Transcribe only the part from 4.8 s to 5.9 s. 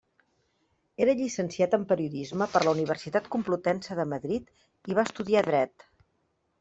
i va estudiar Dret.